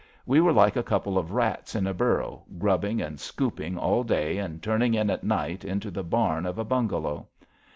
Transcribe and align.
We 0.25 0.41
were 0.41 0.51
like 0.51 0.75
a 0.75 0.81
couple 0.81 1.15
of 1.19 1.31
rats 1.31 1.75
in 1.75 1.85
a 1.85 1.93
burrow, 1.93 2.43
grubbing 2.57 3.03
and 3.03 3.19
scooping 3.19 3.77
all 3.77 4.03
day 4.03 4.39
and 4.39 4.59
turning 4.59 4.95
in 4.95 5.11
at 5.11 5.23
night 5.23 5.63
into 5.63 5.91
the 5.91 6.03
bam 6.03 6.47
of 6.47 6.57
a 6.57 6.63
bungalow. 6.65 7.27